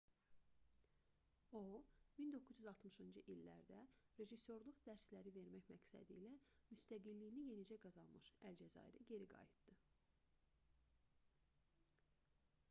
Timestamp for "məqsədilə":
5.75-6.31